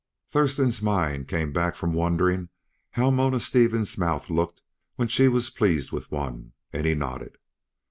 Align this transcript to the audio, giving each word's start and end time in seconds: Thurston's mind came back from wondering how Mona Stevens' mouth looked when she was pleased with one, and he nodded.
Thurston's 0.27 0.81
mind 0.81 1.27
came 1.27 1.51
back 1.53 1.75
from 1.75 1.93
wondering 1.93 2.49
how 2.89 3.11
Mona 3.11 3.39
Stevens' 3.39 3.99
mouth 3.99 4.31
looked 4.31 4.63
when 4.95 5.07
she 5.07 5.27
was 5.27 5.51
pleased 5.51 5.91
with 5.91 6.09
one, 6.11 6.53
and 6.73 6.87
he 6.87 6.95
nodded. 6.95 7.37